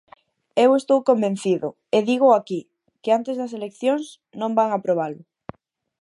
Eu 0.63 0.71
estou 0.79 0.99
convencido, 1.09 1.67
e 1.95 1.97
dígoo 2.09 2.33
aquí, 2.39 2.61
que 3.01 3.13
antes 3.17 3.35
das 3.37 3.55
eleccións 3.57 4.05
non 4.39 4.51
van 4.57 4.69
aprobalo. 4.73 5.21